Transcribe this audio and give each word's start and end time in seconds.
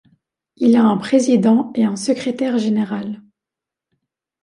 Il 0.55 0.75
a 0.77 0.83
un 0.83 0.97
président 0.97 1.71
et 1.75 1.83
un 1.85 1.95
secrétaire 1.95 2.57
général. 2.57 3.21